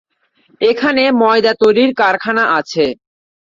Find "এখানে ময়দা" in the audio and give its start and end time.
0.61-1.53